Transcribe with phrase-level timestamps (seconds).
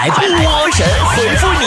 [0.00, 1.66] 来波神回复你。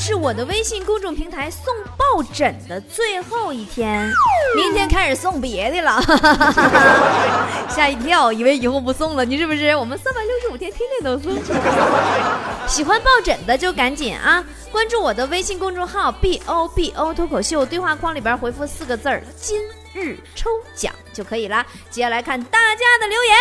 [0.00, 4.10] 是我的微信公众平台送抱枕的最后一天，
[4.56, 6.00] 明天开始送别的了，
[7.68, 9.76] 吓一跳，以为以后不送了，你是不是？
[9.76, 11.36] 我们三百六十五天天天都送。
[12.66, 19.60] 喜欢抱枕的就赶紧啊，关注我的微信公众号 B O B O 脱口秀，对话框里边回复四个字儿“今
[19.98, 21.66] 日抽奖”就可以啦。
[21.90, 23.34] 接下来看大家的留言。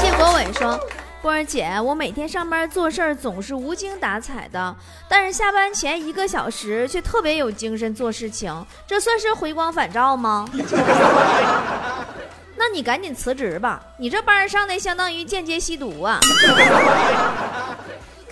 [0.00, 0.78] 谢国伟说。
[1.20, 4.76] 波儿姐，我每天上班做事儿总是无精打采的，
[5.08, 10.48] 但是下班前一个小时却特别有精神做事情，这算是回光返照吗？
[12.56, 16.20] 那你赶紧辞职吧，你这班上的相当于间接吸毒啊！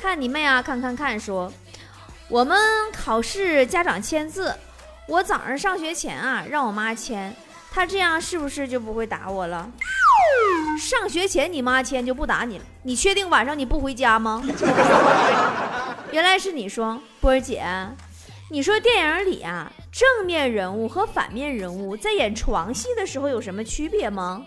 [0.01, 0.63] 看你妹啊！
[0.63, 1.53] 看看看，说
[2.29, 2.57] 我们
[2.93, 4.55] 考试家长签字，
[5.09, 7.33] 我早上上学前啊让我妈签，
[7.71, 9.71] 她这样是不是就不会打我了？
[10.81, 14.43] 上学前你妈签就不打你了，你确定晚上你不回家吗？
[16.11, 17.65] 原来是你说，波儿姐，
[18.51, 24.43] 你说电影里啊，正面人物和反面人物在演床戏的时候有什么区别吗？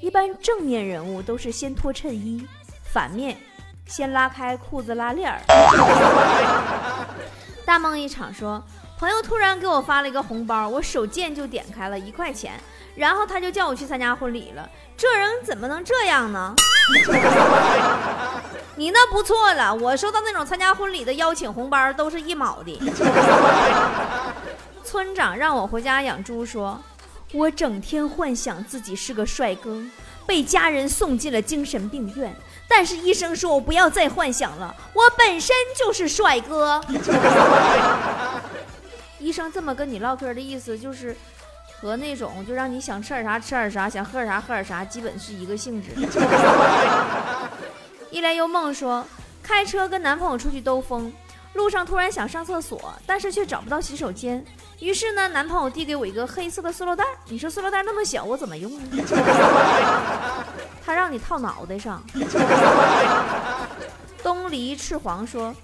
[0.00, 2.46] 一般正面人物都是先脱衬衣，
[2.84, 3.36] 反面
[3.86, 5.40] 先拉开裤子拉链儿。
[7.64, 8.62] 大梦一场说，
[8.98, 12.52] 朋友突然给我发了一个红包，我手贱就点开了一块钱。
[12.94, 14.66] 然后他就叫我去参加婚礼了，
[14.96, 16.54] 这人怎么能这样呢？
[18.76, 22.80] 你那不错了，我收到那种参加婚礼的邀请红包都是一毛的。
[24.82, 26.80] 村长让我回家养猪，说
[27.34, 29.78] 我整天幻想自己是个帅哥，
[30.24, 32.34] 被家人送进了精神病院，
[32.66, 36.80] 但是医生说我不要再幻想了，我本身就是帅哥。
[39.26, 41.16] 医生这么跟你唠嗑的意思就是。
[41.78, 45.90] 和那种就让你想吃点啥吃点啥，想喝点啥喝点啥，基本是一个性质。
[48.10, 49.06] 一帘幽梦说，
[49.42, 51.12] 开车跟男朋友出去兜风，
[51.52, 54.42] 路上突然想上厕所，但是却找不到洗手间。
[54.80, 57.04] 于是呢，男朋友递给我一个黑色的塑料袋。
[57.28, 59.04] 你说塑料袋那么小，我怎么用呢？
[60.82, 62.02] 他让你套脑袋上。
[64.22, 65.54] 东篱赤黄说，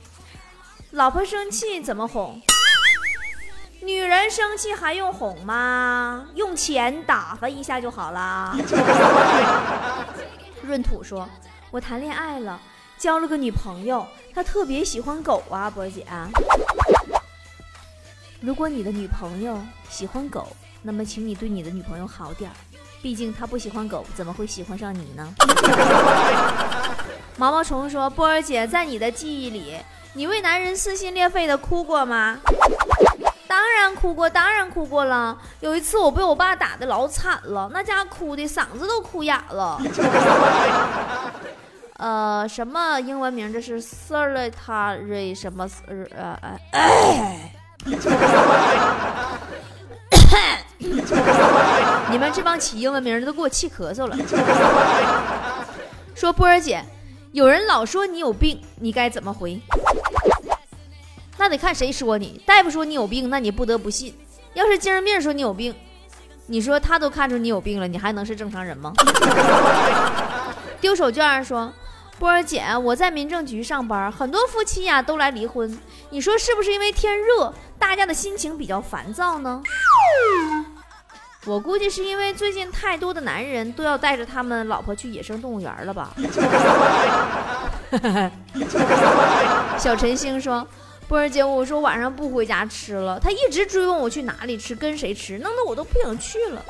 [0.91, 2.39] 老婆生气怎么哄？
[3.85, 6.25] 女人生气还用哄吗？
[6.37, 8.57] 用钱打发一下就好了。
[10.63, 11.29] 闰土说
[11.73, 12.61] ：“我谈恋爱了，
[12.97, 16.07] 交了个女朋友，她特别喜欢狗啊，波姐。
[18.41, 19.61] 如果你的女朋友
[19.91, 20.47] 喜欢狗，
[20.83, 22.55] 那么请你对你的女朋友好点儿，
[23.03, 25.35] 毕竟她不喜欢狗，怎么会喜欢上你呢？”
[27.37, 29.77] 毛毛虫说：“波儿姐，在你的记忆里，
[30.13, 32.39] 你为男人撕心裂肺的哭过吗？”
[33.47, 35.37] 当然哭过，当然哭过了。
[35.61, 39.79] 有一次我被我爸打的老惨了，那家哭的嗓子都哭哑了。
[41.99, 43.53] 呃，什么英文名？
[43.53, 45.69] 这是 solitary 什么？
[45.87, 46.59] 呃呃，
[52.11, 54.17] 你们这帮起英文名的都给我气咳嗽了。
[56.15, 56.85] 说波儿姐，
[57.33, 59.61] 有人老说你有病，你该怎么回？
[61.39, 64.15] 那得看谁说你，大夫说你有病，那你不得不信。
[64.55, 65.75] 要是精神病说你有病，
[66.47, 68.93] 你说他都看出你有病了，你还能是正常人吗？
[70.79, 71.73] 丢手绢说，
[72.19, 75.79] 波儿姐，我在民政局上班，很多夫妻呀都来离婚，
[76.11, 79.63] 你说是不是因为天热，大家的心情比较烦躁呢？
[81.47, 86.15] 我估计是因为最近太多的男人都要带着他们老婆去野生动物园了吧。
[89.79, 90.65] 小陈星说。
[91.09, 96.65] 波儿姐，我说晚上不回家吃了，他一直追问我去哪里吃，跟谁吃，弄得我都不想去了。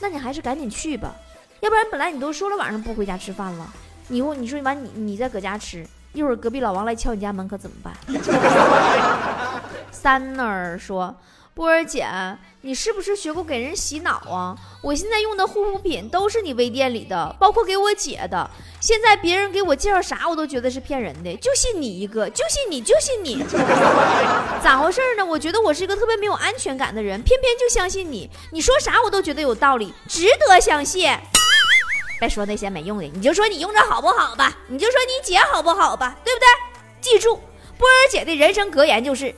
[0.00, 1.14] 那你还是赶紧去吧，
[1.60, 3.66] 要不然本来你都说了晚上不回家吃饭了，
[4.08, 7.92] 你我你说你完你你再搁家吃，一会儿隔壁老王来敲你家门可怎么办？
[9.90, 11.14] 三那儿说。
[11.54, 12.04] 波儿姐，
[12.62, 14.56] 你是不是学过给人洗脑啊？
[14.82, 18.50] 我现在用的护肤品都是你微店里的，包括给我姐的。
[18.80, 23.40] 现在别人给我介绍啥，我都觉得是骗人的，就信你一个，就信你，就信你。
[24.64, 25.24] 咋回事呢？
[25.24, 28.28] 我觉得我是一个特别没有安全感的人，偏偏就相信你。
[28.50, 31.08] 你说啥我都觉得有道理，值得相信。
[32.18, 34.52] 别说那些没用的，你就说你用着好不好吧？
[34.66, 36.16] 你就说你姐好不好吧？
[36.24, 36.46] 对不对？
[37.00, 37.36] 记住，
[37.78, 39.32] 波儿姐的人生格言就是：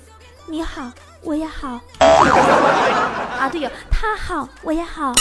[0.47, 0.91] 你好。
[1.27, 5.13] 我也好 啊，对呀，他好，我也好。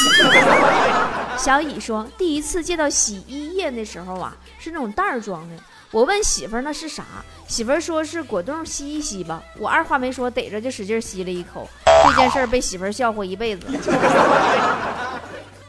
[1.35, 5.55] 小乙说，第一次见到洗衣液的时候啊，是那种袋儿装的。
[5.89, 7.03] 我问媳妇儿那是啥，
[7.47, 9.41] 媳妇儿说是果冻吸一吸吧。
[9.57, 13.65] 我二话没说，逮着就使劲吸了一口，这件事儿被媳妇儿笑话一辈子。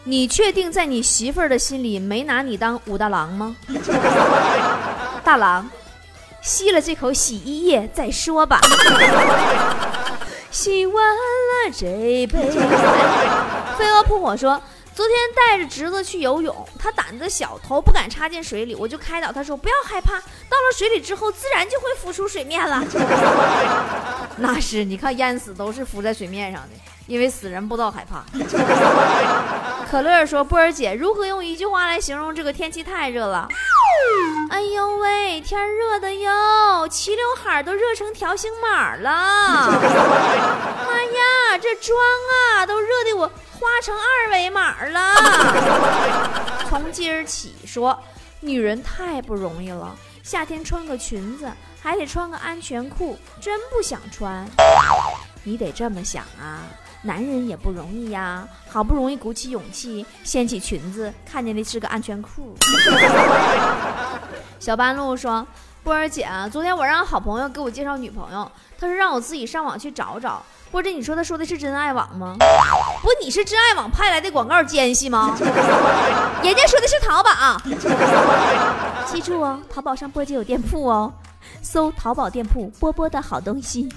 [0.05, 3.57] 你确定在你媳妇儿的心里没拿你当武大郎吗？
[5.25, 5.67] 大郎，
[6.43, 8.61] 吸了这口洗衣液再说吧。
[10.57, 11.87] 洗完了这
[12.27, 12.49] 杯。
[13.77, 14.59] 飞蛾扑火说。
[14.95, 22.83] 昨天带着侄子去游泳，他胆子小，头不敢插进水里，我就开导他说：“不要害怕，到了水里之后，自然就会浮出水面了。
[24.41, 26.71] ”那是，你看淹死都是浮在水面上的，
[27.07, 28.25] 因为死人不知道害怕。
[29.91, 33.49] 可乐说：“波儿姐，如何用一句话来形容这个天气太热了？”
[34.51, 39.11] 哎呦喂，天热的哟，齐刘海都热成条形码了。
[39.11, 41.97] 妈呀，这妆
[42.59, 43.31] 啊，都热的我。
[43.59, 45.15] 花成二维码了。
[46.69, 47.99] 从今儿起说，
[48.41, 49.97] 女人太不容易了。
[50.23, 51.51] 夏天穿个裙子，
[51.81, 54.47] 还得穿个安全裤，真不想穿。
[55.43, 56.67] 你得这么想啊，
[57.03, 62.55] 男人也不容易呀，好不容易鼓起勇气掀起裙子，看见的是个安全裤。
[64.59, 65.47] 小半路说
[65.85, 68.51] ：“波儿姐，昨天我让好朋友给我介绍女朋友，
[68.81, 72.37] 他说让我自己上网去找找。”或者你说他说的是真爱网吗？
[73.01, 75.35] 不，你是真爱网派来的广告奸细吗？
[76.43, 77.31] 人家说的是淘宝，
[79.07, 81.13] 记住哦，淘宝上波姐有店铺哦，
[81.63, 83.89] 搜淘宝店铺波波的好东西。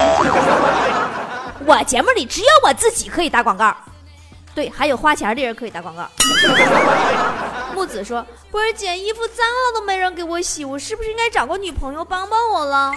[1.70, 3.72] 我节目里只有我自己可以打广告，
[4.56, 6.10] 对，还有花钱的人可以打广告。
[7.76, 12.92] 木子说：“波儿姐，衣服脏了都没人给我洗，我是不是应该找个女朋友帮帮我了？”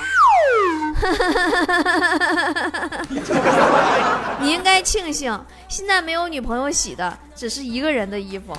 [4.40, 8.56] 你应该庆幸，现在没有女朋友洗的，只是一个人的衣服。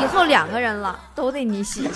[0.00, 1.90] 以后两个人了，都得你洗。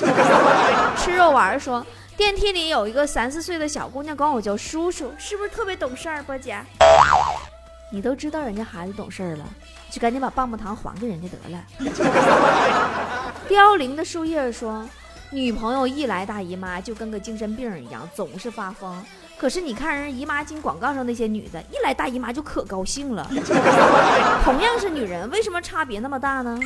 [0.96, 1.86] 吃肉丸说
[2.18, 6.58] ：“电梯里有一个三四岁的小姑娘，管我叫叔叔，是不是特别懂事儿？”波姐，
[7.92, 9.46] 你都知道人家孩子懂事儿了。
[9.88, 11.64] 就赶紧把棒棒糖还给人家得了。
[13.48, 14.84] 凋零的树叶说
[15.30, 19.00] ：“女朋友一来大姨妈就跟个精神病一样，总是发疯。
[19.38, 23.24] 可是你看人姨妈巾广告上那些女的，一来大姨妈就可高兴了。
[24.44, 26.58] 同样是女人，为什么差别那么大呢？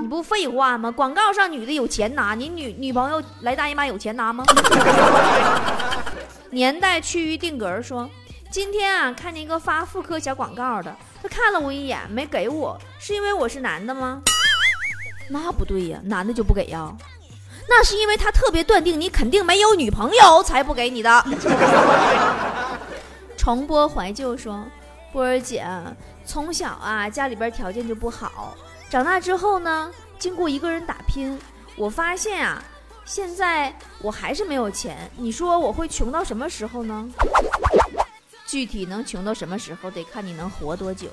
[0.00, 0.90] 你不废话吗？
[0.90, 4.44] 广告上女的有钱拿，你女女朋友来大姨妈有钱拿吗？”
[6.50, 8.08] 年代趋于定格说
[8.50, 14.22] ：“今天啊，看见一个发妇科小广告的。”他看了我一眼，没给我，是因为我是男的吗？
[15.30, 16.92] 那不对呀，男的就不给呀？
[17.68, 21.24] 那是因为他特别断定你肯定没有女朋友，才不给你的。
[23.36, 24.64] 重播怀旧说，
[25.12, 25.66] 波儿姐
[26.24, 28.54] 从小啊家里边条件就不好，
[28.88, 31.38] 长大之后呢，经过一个人打拼，
[31.76, 32.62] 我发现啊，
[33.04, 35.10] 现在我还是没有钱。
[35.16, 37.08] 你说我会穷到什么时候呢？
[38.46, 41.08] 具体能穷到什么时候，得看你能活多久。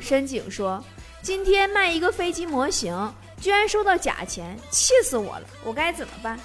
[0.00, 0.82] 深井说
[1.22, 5.46] ：“今天卖一个飞机模型，居然收到假钱，气死我了！
[5.64, 6.38] 我该怎么办？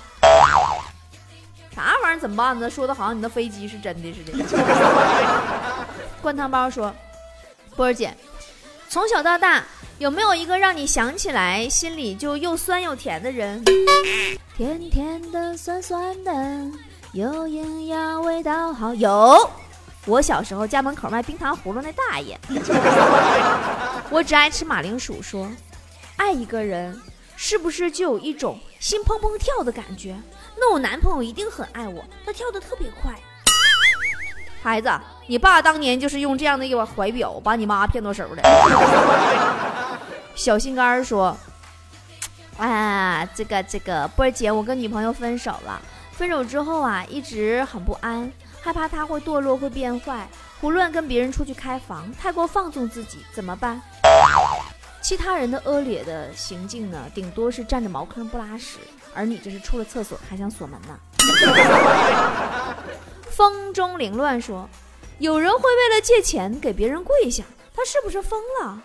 [1.75, 2.69] 啥玩意儿怎么办呢？
[2.69, 4.31] 说的好像你的飞机是真的似的。
[6.21, 6.95] ”灌汤包说
[7.75, 8.15] ：“波儿姐，
[8.87, 9.61] 从小到大
[9.97, 13.63] 有没有一个让你想起来心里就又酸又甜的人？
[14.55, 16.31] 甜甜的，酸酸的。”
[17.11, 18.93] 有营养，味道好。
[18.93, 19.49] 有，
[20.05, 22.39] 我小时候家门口卖冰糖葫芦那大爷。
[24.09, 25.21] 我只爱吃马铃薯。
[25.21, 25.49] 说，
[26.17, 26.99] 爱一个人，
[27.35, 30.15] 是不是就有一种心砰砰跳的感觉？
[30.57, 33.13] 那我男朋友一定很爱我，他跳的特别快。
[34.63, 34.89] 孩子，
[35.27, 38.41] 你爸当年就是用这样的一个怀表把你妈骗到手的。
[40.33, 41.37] 小心肝儿说，
[42.57, 45.81] 啊，这个这个波儿姐，我跟女朋友分手了。
[46.11, 48.31] 分手之后啊，一直很不安，
[48.61, 50.27] 害怕他会堕落，会变坏，
[50.61, 53.81] 胡乱跟别人出去开房，太过放纵自己，怎么办？
[55.05, 58.79] 其他人的恶劣的行径呢，顶多是占着茅坑不拉屎，
[59.13, 60.97] 而你这是出了厕所还想锁门呢。
[63.29, 64.67] 风中凌乱说，
[65.19, 68.81] 有人会为了借钱给别人跪下，他是不是疯了？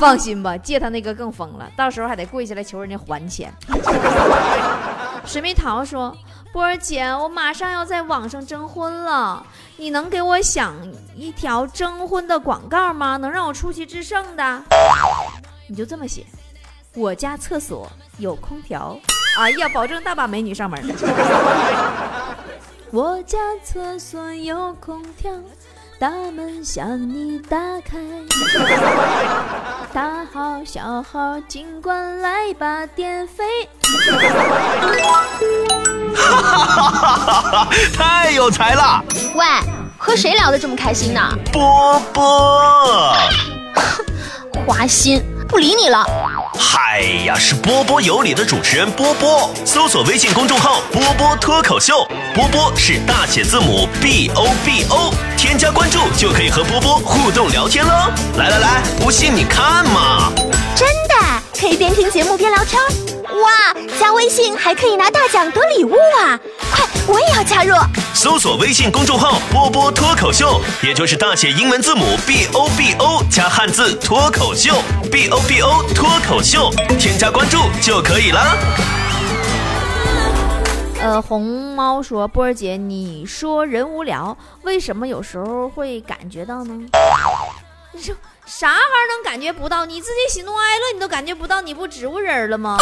[0.00, 3.52] 放心吧，借他那个更疯了，到时候还得跪下来求人家还钱。
[5.26, 6.16] 水蜜桃说
[6.52, 9.44] ：“波儿姐，我马上要在网上征婚了，
[9.76, 10.74] 你能给我想
[11.14, 13.16] 一条征婚的广告吗？
[13.18, 14.62] 能让我出奇制胜的？
[15.68, 16.24] 你就这么写，
[16.94, 18.98] 我家厕所有空调。
[19.38, 20.82] 哎呀，保证大把美女上门。
[22.90, 25.32] 我家厕所有空调。”
[26.00, 27.98] 大门向你打开，
[29.92, 33.68] 大号小号尽管来吧，电费。
[36.14, 37.68] 哈哈哈哈哈！
[37.96, 39.02] 太有才了。
[39.34, 39.44] 喂。
[40.00, 41.20] 和谁聊得这么开心呢？
[41.52, 43.12] 波波。
[44.64, 46.06] 花心，不理你了。
[46.56, 49.50] 嗨呀，是波波有理的主持人波波。
[49.64, 57.92] 搜索微信公众号“波波脱口秀”，波波是大写字母 B O B O，添加关注就可以和波波互动聊天喽。
[58.36, 60.32] 来来来，不信你看嘛。
[60.76, 61.14] 真的，
[61.60, 63.17] 可以边听节目边聊天。
[63.42, 66.38] 哇，加微信还可以拿大奖得礼物啊！
[66.72, 67.74] 快，我也要加入。
[68.14, 74.74] 搜索微信公众号“波波脱口秀”，也就是大写英文字母 B O B O 加汉字脱口秀
[75.10, 78.58] ，B O B O 脱口秀，添加关注就可以了。
[81.00, 86.74] 呃，红猫说：“波儿姐，你说人无聊，为什么有时候会感觉到呢？
[87.92, 88.14] 你说
[88.48, 89.84] 啥玩意儿能感觉不到？
[89.84, 92.78] 你自己喜怒哀乐你都感觉不到，你不植物人了吗？”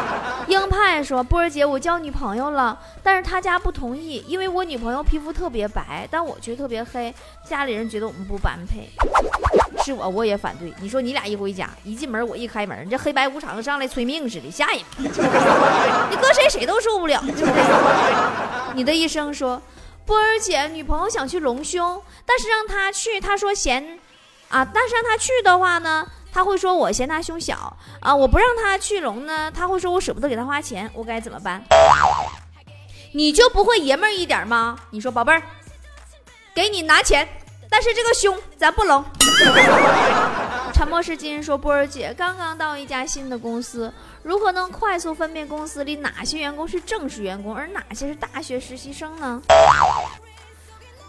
[0.48, 7.14] 鹰派说：“波儿姐，我交女朋友了，但是他家不同意，因为我女朋友皮肤特别白，但我却特别黑，
[7.48, 8.90] 家里人觉得我们不般配。
[9.82, 10.72] 是我，我也反对。
[10.80, 14.80] 你说你俩一回家，一进门我一开门，这黑白无常上来催命似的，吓人。
[14.98, 18.74] 你搁谁谁都受不了，对不对？
[18.74, 19.62] 你的一生说，
[20.04, 23.99] 波儿姐，女朋友想去隆胸，但是让她去，她说嫌，
[24.50, 31.60] 啊，但是让他去的话呢？”他会说：“我嫌他胸小啊，我不让他去隆呢。”他会说：“我舍不得给他花钱，我该怎么办？”
[33.12, 34.78] 你就不会爷们儿一点吗？
[34.90, 35.42] 你说，宝贝儿，
[36.54, 37.28] 给你拿钱，
[37.68, 39.04] 但是这个胸咱不隆。
[40.72, 43.92] 沉默是金说：“波儿姐刚刚到一家新的公司，
[44.22, 49.42] 如何能快速分辨公司里哪些员工是正式员工，而哪些是大学实习生呢？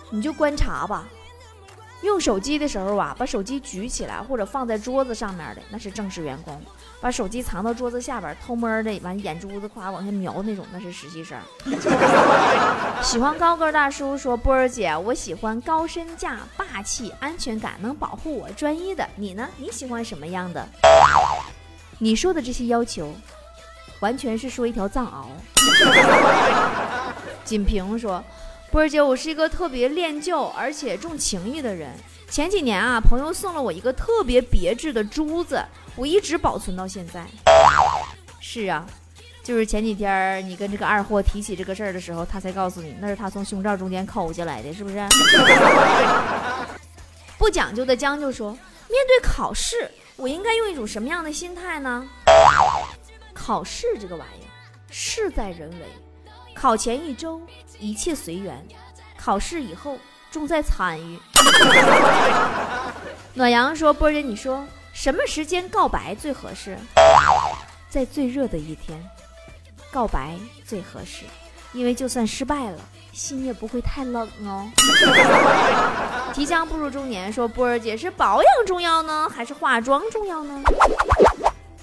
[0.10, 1.06] 你就观察吧。”
[2.02, 6.56] 用手机的时候啊，把手机举起来或者放在桌子上面的那是正式员工；
[7.00, 11.38] 把手机藏到桌子下边偷摸的完眼珠子夸往下瞄那种那是实习生。
[13.04, 19.08] 喜欢高个大叔说：“波儿姐，我喜欢高身价、霸气、安全感，能保护我、专一的。
[19.16, 19.48] 你呢？
[19.58, 20.68] 你喜欢什么样的？
[22.00, 23.14] 你说的这些要求，
[24.00, 25.28] 完全是说一条藏獒。
[27.46, 28.24] ”锦屏说。
[28.72, 31.92] 波儿姐，我是一个特别恋旧而且重情义的人。
[32.30, 35.62] 前几年啊，朋友送了我一个特别别致的珠子，
[35.98, 37.26] 我一直保存到现在。
[38.40, 38.88] 是啊，
[39.44, 45.06] 就是前几天你跟这个二货提起这个事儿的时候，他才告诉你那是他从胸罩中间抠下来的，是不是？
[47.38, 52.08] 不讲究的将就说，面对考试，我应该用一种什么样的心态呢？
[53.34, 54.48] 考试这个玩意儿，
[54.90, 55.86] 事在人为。
[56.62, 57.42] 考前一周
[57.80, 58.64] 一切随缘，
[59.18, 59.98] 考试以后
[60.30, 61.20] 重在参与。
[63.34, 64.64] 暖阳说：“波姐，你说
[64.94, 66.78] 什么时间告白最合适？
[67.90, 69.04] 在最热的一天，
[69.92, 71.26] 告白最合适，
[71.74, 72.78] 因为就算失败了，
[73.12, 74.70] 心也不会太冷哦。”
[76.32, 80.62] 即将步入中年说：“波儿姐是保养重要呢，还是化妆重要呢？”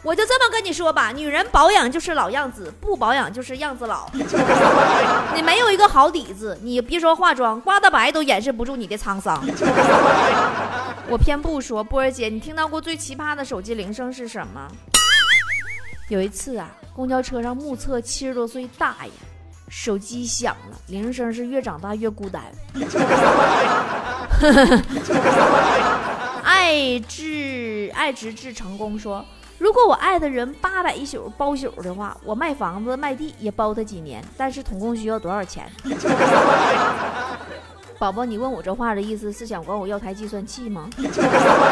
[0.05, 4.09] 我就这么跟你说吧，女人保养就是老样子，不保养就是样子老。
[5.35, 9.43] 你没有一个好底子，你别说化妆，刮的白都掩饰不住你的沧桑。
[11.11, 14.69] 我偏不说，波儿姐，你听到过最奇葩的手机铃声是什么？
[16.09, 19.11] 有一次啊，公交车上目测七十多岁大爷，
[19.69, 22.43] 手机响了，铃声是越长大越孤单。
[26.45, 29.25] 爱至爱直至成功说。
[29.59, 34.25] 如果我爱的人八百一宿包宿的话，我卖房子卖地也包他几年。
[34.37, 35.69] 但是总共需要多少钱？
[37.99, 40.89] 宝宝，你问我这话的意思是想管我要台计算器吗？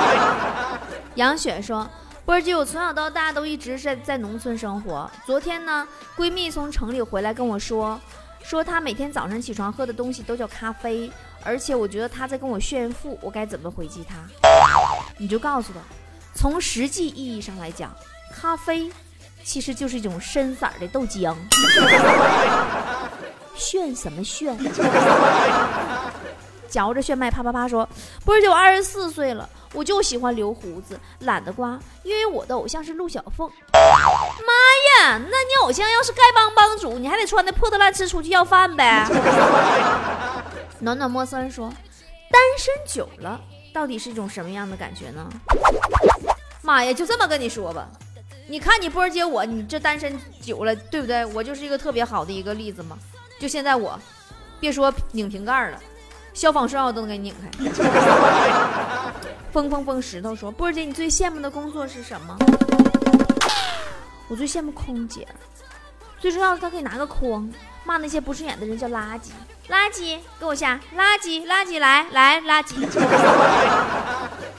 [1.14, 1.88] 杨雪说
[2.26, 5.08] ：“波儿姐，我从小到大都一直是在农村生活。
[5.24, 8.00] 昨天呢，闺蜜从城里回来跟我说，
[8.42, 11.08] 说她每天早上起床喝的东西都叫咖啡，
[11.44, 14.16] 而且我觉得她在跟我炫富，我该怎么回击她？
[15.16, 15.78] 你就告诉她。”
[16.36, 17.90] 从实际意义上来讲，
[18.32, 18.90] 咖啡
[19.42, 21.34] 其实就是一种深色的豆浆。
[23.54, 24.56] 炫什么炫？
[26.68, 27.88] 嚼着炫迈啪啪啪说
[28.22, 34.52] ：“不是，就二十四岁了，我就喜欢留胡子，懒得刮，因为我的偶像是陆小凤。”妈
[35.06, 39.08] 呀，那你偶像要是丐帮帮主，你还得穿的破的烂吃出去要饭呗？
[40.80, 41.70] 暖暖莫森说
[42.30, 43.40] ：“单身久了，
[43.72, 45.26] 到底是一种什么样的感觉呢？”
[46.76, 47.88] 妈呀，就这么跟你说吧，
[48.46, 51.24] 你看你波儿姐我，你这单身久了，对不对？
[51.24, 52.98] 我就是一个特别好的一个例子嘛。
[53.40, 53.98] 就现在我，
[54.60, 55.80] 别说拧瓶盖了，
[56.34, 57.48] 消防栓我都能给你拧开。
[59.50, 62.36] 风风风石头说，波儿姐，你最羡慕的工作是什么？
[64.28, 65.26] 我最羡慕空姐，
[66.20, 67.50] 最重要的，他可以拿个筐
[67.84, 69.30] 骂那些不顺眼的人叫垃圾，
[69.70, 72.74] 垃圾给我下，垃圾垃圾来来垃圾。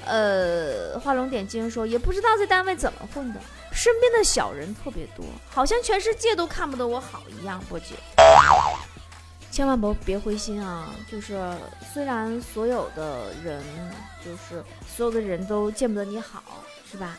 [0.08, 3.40] 呃，画龙点睛说，也不知道在单位怎么混的，
[3.72, 7.62] 身边的小人特别多，好像全世界都看不得我好一样。
[7.70, 7.96] 波姐，
[9.52, 10.90] 千万不别灰心啊！
[11.12, 11.40] 就是
[11.94, 13.62] 虽然所有的人，
[14.24, 16.42] 就是所有的人都见不得你好，
[16.90, 17.18] 是吧？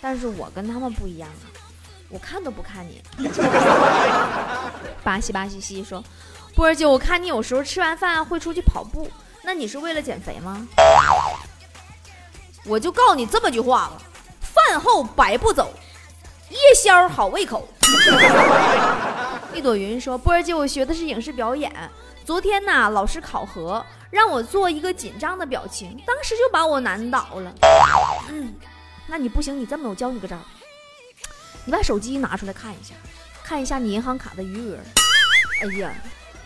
[0.00, 1.44] 但是我跟他们不一样啊，
[2.08, 3.02] 我看都不看你。
[5.02, 6.02] 巴西巴西西说，
[6.54, 9.10] 波儿姐，我看你有时候吃完饭会出去跑步，
[9.42, 10.66] 那你是为了减肥吗？
[12.64, 14.02] 我就告诉你这么句话吧，
[14.40, 15.72] 饭后百步走，
[16.50, 17.66] 夜宵好胃口。
[19.54, 21.72] 一朵云说：“波儿姐，我学的是影视表演。
[22.24, 27.52] 昨天呐，老师考核让我做一个紧张的表情，当时就把我难倒了。
[28.28, 28.54] 嗯，
[29.08, 30.36] 那你不行，你这么，我教你个招，
[31.64, 32.94] 你把手机拿出来看一下，
[33.42, 34.78] 看一下你银行卡的余额。
[35.62, 35.92] 哎呀，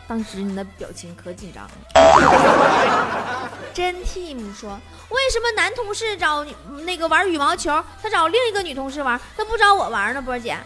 [0.07, 1.71] 当时你那表情可紧张了。
[3.75, 4.79] ”真 team 说。
[5.11, 6.45] 为什么男同事找
[6.85, 10.21] 那个玩羽毛球，他找另一个女同事玩，他不找我玩呢？
[10.21, 10.57] 波姐，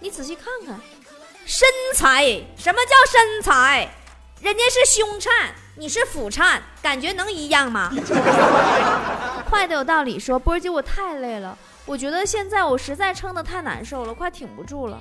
[0.00, 0.80] 你仔细看看，
[1.44, 2.24] 身材，
[2.56, 3.88] 什么叫身材？
[4.40, 7.92] 人家是胸颤，你是腹颤，感觉能一样吗？
[9.50, 14.98] 坏的有道理，说波姐，我太累了，我觉得现在我实在撑得太难受了，快挺不住了。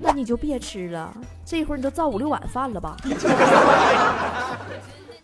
[0.00, 1.12] 那你就别吃了，
[1.44, 2.96] 这会儿你都造五六碗饭了吧？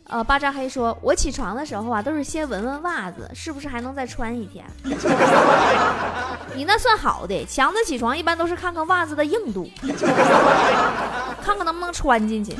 [0.09, 4.65] 呃，巴扎黑说：“我起床的时候啊，都是先闻闻袜子，是不是还能再穿一天？
[6.55, 9.69] 你那算好的，强子起床一般都是看看袜子的硬度，
[11.43, 12.53] 看看能不能穿进去。”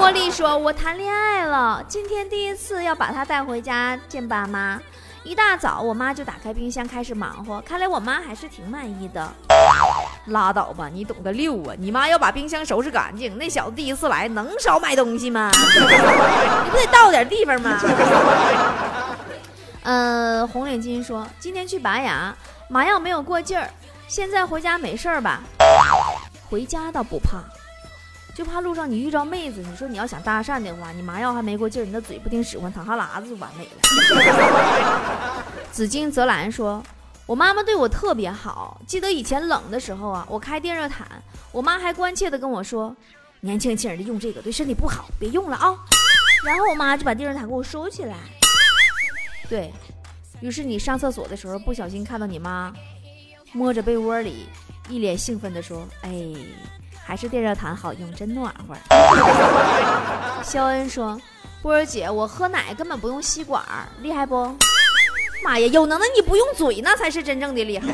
[0.00, 4.80] 茉莉说：“我谈恋爱了，今天第一次要把他带回家见爸妈。
[5.24, 9.32] 一大早，我妈就打开冰箱开始忙活，看来我妈还是挺满意的。”
[10.26, 11.74] 拉倒吧，你懂个六啊！
[11.78, 15.50] 你妈要把冰箱收拾干净，那小子第一次来能少买东西吗？
[16.64, 17.80] 你不得到点地方吗？
[19.82, 22.34] 嗯， 红领巾说今天去拔牙，
[22.68, 23.68] 麻药没有过劲儿，
[24.06, 25.40] 现在回家没事儿吧？
[26.48, 27.38] 回家倒不怕，
[28.34, 35.44] 就怕路上你遇着妹子，你说你要想搭讪的话，你麻药还没过劲儿，你那嘴不听使唤，淌哈喇子就完美了。
[35.70, 36.82] 紫金泽兰说。
[37.24, 41.06] 我妈妈对我特别好，记得以前冷的时候啊，我开电热毯，
[41.52, 42.94] 我妈还关切的跟我说
[43.40, 45.72] ：“年轻轻的用这个对身体不好，别用了啊。”
[46.44, 48.16] 然后我妈就把电热毯给我收起来。
[49.48, 49.72] 对
[50.40, 52.72] 于是，你上厕所的时候不小心看到你妈
[53.52, 54.48] 摸着被窝里，
[54.88, 56.10] 一脸兴奋的说：“哎，
[57.04, 58.76] 还是电热毯好用，真暖和。”
[60.42, 61.20] 肖恩说
[61.62, 63.62] ：“波儿姐，我喝奶根本不用吸管，
[64.00, 64.56] 厉害不？”
[65.44, 67.88] 妈呀，有能耐你不用嘴，那才是真正的厉害。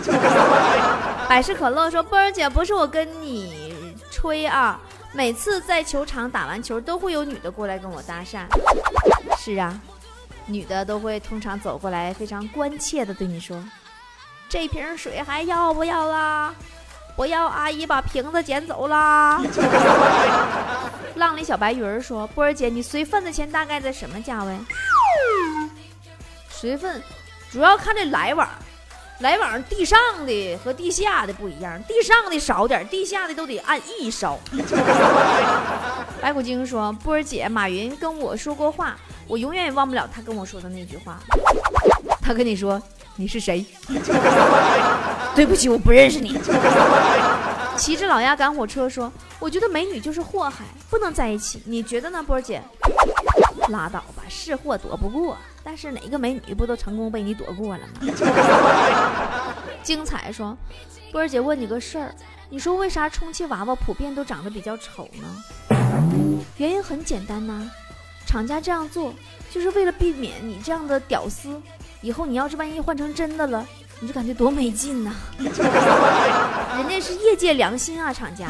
[1.28, 4.78] 百事可乐说：“波儿姐，不是我跟你吹啊，
[5.12, 8.44] 每次在球场打完球，都会有女的过来跟我搭讪。
[9.38, 9.80] 是啊，
[10.44, 13.56] 女的都会通常走过来，非常关切的对你说
[14.48, 16.54] ：‘这瓶水还要不要啦？
[17.18, 19.42] 不要，阿姨把瓶子捡走啦。
[21.18, 24.56] ’浪里小白鱼儿说：‘波儿姐，你随份子钱大概在什么价位？
[26.48, 27.02] 随份。’
[27.50, 28.48] 主要看这来往，
[29.18, 34.38] 来往地上的和地下的不一样，地上的少点，地下的都得按亿烧。
[36.22, 41.18] 白骨精说：“波儿姐，马云跟我说过话，我永远也忘不了他跟我说的那句话。
[42.22, 42.80] 他跟你说
[43.18, 43.66] 你是谁？
[45.34, 46.38] 对不起，我不认识你。
[47.76, 51.60] ”骑着老鸭赶火车说：“我觉得美女就是祸害，不能在一起。
[51.64, 52.62] 你觉得呢，波儿姐？
[53.68, 59.54] 拉倒吧，是祸躲不过。”但是哪个美女不都成功被你躲过了吗？
[59.82, 60.56] 精彩说，
[61.12, 62.14] 波儿姐问你个事儿，
[62.48, 65.76] 你说为啥充气娃娃普遍都长得比较丑呢？
[66.56, 67.68] 原因很简单呐，
[68.26, 69.12] 厂家这样做
[69.50, 71.60] 就是为了避免你这样的屌丝，
[72.00, 73.66] 以后你要是万一换成真的了，
[74.00, 75.12] 你就感觉多没劲呐。
[75.38, 78.48] 人家是业界良心啊，厂家。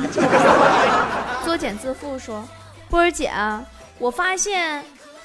[1.44, 2.46] 作茧自缚说，
[2.90, 3.64] 波儿姐啊，
[3.98, 4.84] 我发现。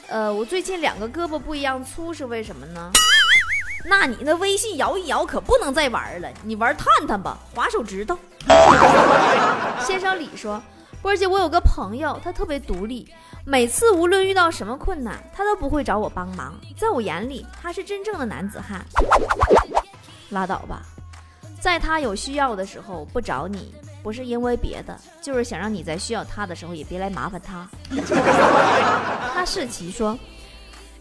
[0.10, 2.92] 呃，我最近两个胳膊不一样粗，是为什么呢？
[3.86, 8.18] 那你那微信摇一摇可不能再玩了，你玩探探吧，划手指头。
[9.80, 10.62] 先生李说，
[11.04, 13.06] 波儿姐，我有个朋友，他特别独立，
[13.46, 18.84] 每次无论遇到什么困难，他都不会找我帮忙，在我眼里，他是真正的男子汉。
[20.30, 20.82] 拉倒吧，
[21.60, 23.76] 在他有需要的时候不找你。
[24.02, 27.68] 不是因为别的，就是想让你在需要他的时候也别来麻烦他。
[29.34, 30.18] 哈士奇说：“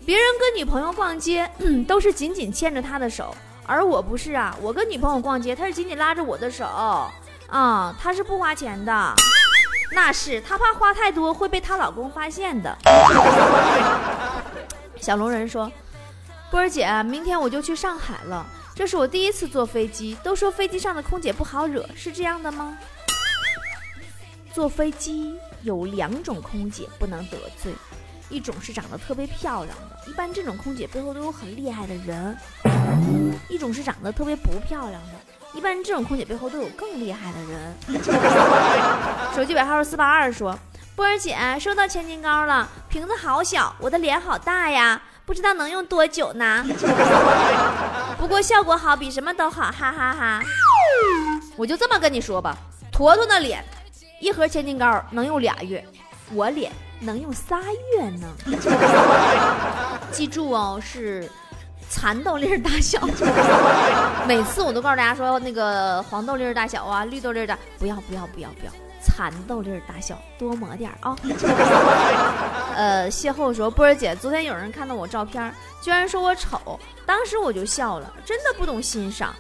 [0.05, 1.49] 别人跟女朋友逛街
[1.87, 3.35] 都是紧紧牵着他的手，
[3.67, 6.65] 而我不是啊，我跟女朋友逛街，他是紧紧拉着我的手。
[7.49, 9.15] 啊，她是不花钱的。
[9.92, 12.76] 那是她怕花太多会被她老公发现的。
[15.00, 15.70] 小龙人说
[16.50, 20.16] ：“波儿姐，明天我就去上海了，这是我第一次坐飞机。
[20.22, 22.78] 都说飞机上的空姐不好惹，是这样的吗？
[24.55, 27.72] 坐飞机有两种空姐不能得罪，
[28.28, 32.35] 一种是长得特别漂亮的，一般这种空姐背后都有很厉害的人；
[33.48, 35.12] 一种是长得特别不漂亮的。”
[35.55, 37.77] 一般这种空姐背后都有更厉害的人。
[39.37, 40.59] 手机尾号是四八二说
[40.97, 46.65] ：“波儿姐收到千金膏了，瓶子好小，我的脸好大呀，不知道能用多久呢？
[48.19, 50.43] 不过效果好，比什么都好，哈哈哈！
[51.57, 52.57] 我就这么跟你说吧，
[52.91, 53.62] 坨坨的脸，
[54.21, 55.85] 一盒千金膏能用俩月，
[56.33, 57.59] 我脸能用仨
[57.97, 58.29] 月呢。
[60.11, 61.31] 记住哦，是。”
[61.94, 62.98] 蚕豆粒儿大小，
[64.26, 68.72] 每次我都告诉大家说，那个黄豆粒儿大小啊，绿豆粒儿的，不要不要不要不要，
[69.05, 71.14] 蚕豆粒儿大小，多抹点啊。
[72.74, 79.35] 呃，邂逅说，波儿姐，昨天有人看到我照片，居然说我丑，当时我就笑了，真的不懂欣赏。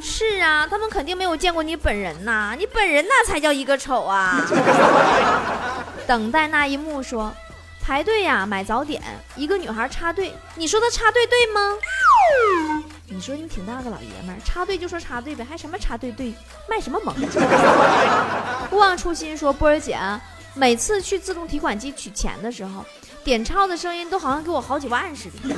[0.00, 4.40] 是啊，他们肯定没有见过你本人呐，你本人那才叫一个丑啊。
[6.06, 7.32] 等待那一幕说。
[7.90, 9.02] 排队呀，买早点，
[9.34, 11.76] 一个女孩插队，你说她插队对吗？
[13.08, 16.32] 你说你挺大个老爷们儿，插队就说插队呗，还什么插队队，
[16.68, 17.12] 卖什么萌？
[18.70, 19.98] 不忘初心说波儿姐，
[20.54, 22.86] 每次去自动提款机取钱的时候，
[23.24, 25.48] 点钞的声音都好像给我好几万似的。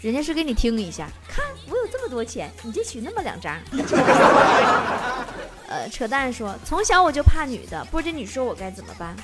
[0.00, 3.56] 人家是给你听一下，看我有这么多钱，你就取那么两张。
[5.68, 9.14] 呃，扯淡说，从小我就怕女的，波姐，你说我该怎么办？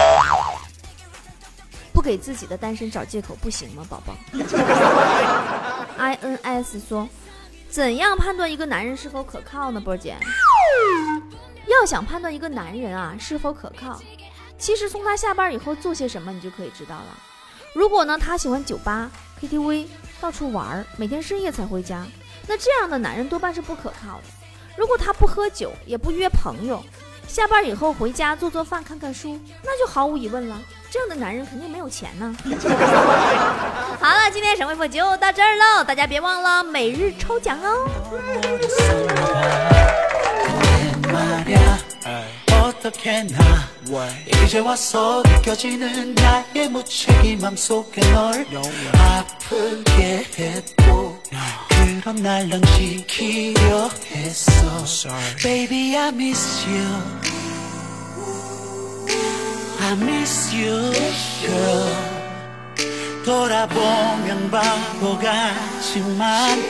[1.95, 4.17] 不给自己的单身找借口不行吗，宝宝
[5.97, 7.09] ？I N S 说，
[7.71, 9.81] 怎样判断一个男人是否可靠呢？
[9.81, 10.17] 波姐，
[11.69, 14.03] 要想判断一个男人啊是否可靠，
[14.59, 17.17] 其实从他下班以后做些什么你就可以知道了。
[17.73, 19.09] 如果呢他喜欢酒吧、
[19.41, 19.89] K T V，
[20.21, 22.05] 到处玩，每天深夜才回家，
[22.49, 24.25] 那这样的男人多半是不可靠的。
[24.77, 26.85] 如果他不喝酒，也不约朋友。
[27.27, 30.61] 下班以后回家做做饭、看看书，那就毫无疑问了。
[30.91, 32.37] 这样的男人肯定没有钱呢。
[34.01, 37.89] 好了，今天神回复就到这儿喽，大家别忘了每日抽奖哦。
[59.81, 60.93] I miss you,
[61.43, 62.15] girl.
[63.25, 66.63] 돌아보면 바보 같지만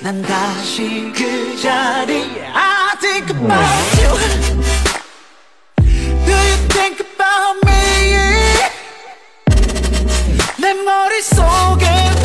[0.00, 4.18] 난 다시 그 자리에 I think about you.
[6.24, 7.72] Do you think about me?
[10.58, 12.17] 내 머릿속에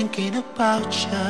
[0.00, 1.20] thinking about you.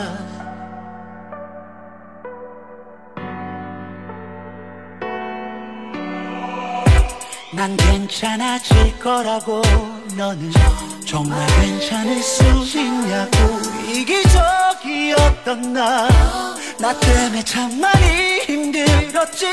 [7.52, 9.60] 난 괜찮아질 거라고
[10.16, 10.52] 너는
[11.04, 12.44] 정말 괜찮을 수
[12.78, 13.36] 있냐고.
[13.92, 16.08] 이기적이었던 나.
[16.78, 19.46] 나 때문에 참 많이 힘들었지.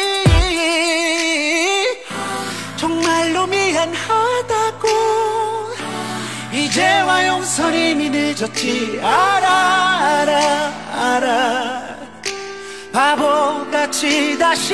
[2.77, 5.26] 정말로 미안하다고
[6.51, 7.27] 이제와
[7.75, 11.87] 이미 늦었지 알아 알아 알아.
[12.93, 14.73] 바보같이 다시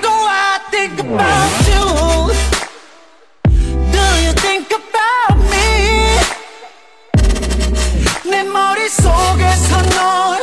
[0.00, 2.32] 또 I think about you.
[3.92, 6.18] Do you think about me?
[8.30, 10.39] 내 머릿속에서 넌